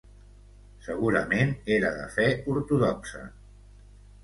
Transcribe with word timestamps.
Segurament 0.85 1.51
era 1.77 1.93
de 1.99 2.09
fe 2.17 2.27
ortodoxa. 2.57 3.25